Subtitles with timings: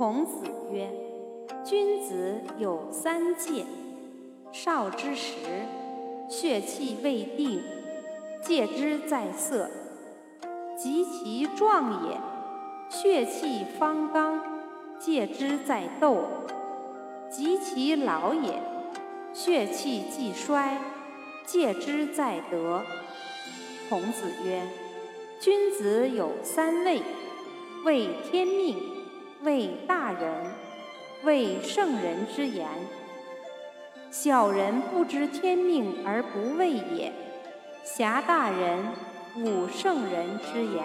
[0.00, 0.90] 孔子曰
[1.62, 3.66] ：“君子有三戒。
[4.50, 5.34] 少之时，
[6.26, 7.62] 血气未定，
[8.42, 9.66] 戒之在色；
[10.74, 12.16] 及其壮也，
[12.88, 14.42] 血气方刚，
[14.98, 16.16] 戒之在斗；
[17.30, 18.54] 及其老也，
[19.34, 20.78] 血气既衰，
[21.44, 22.80] 戒之在德。”
[23.90, 24.62] 孔子曰
[25.38, 27.02] ：“君子有三畏：
[27.84, 28.78] 畏天命，
[29.42, 30.32] 畏大人，
[31.24, 32.66] 畏圣人之言。
[34.10, 37.12] 小人不知天命而不畏也，
[37.84, 38.84] 侠大人，
[39.38, 40.84] 侮圣人之言。”